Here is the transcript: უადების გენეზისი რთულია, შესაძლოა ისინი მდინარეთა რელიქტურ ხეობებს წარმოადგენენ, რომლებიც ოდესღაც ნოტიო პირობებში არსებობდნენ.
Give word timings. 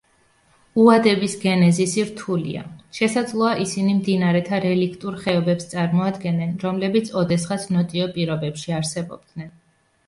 უადების 0.83 1.35
გენეზისი 1.43 2.05
რთულია, 2.11 2.63
შესაძლოა 3.01 3.51
ისინი 3.67 3.93
მდინარეთა 3.99 4.63
რელიქტურ 4.65 5.21
ხეობებს 5.27 5.71
წარმოადგენენ, 5.75 6.59
რომლებიც 6.67 7.15
ოდესღაც 7.25 7.71
ნოტიო 7.79 8.11
პირობებში 8.19 8.79
არსებობდნენ. 8.83 9.57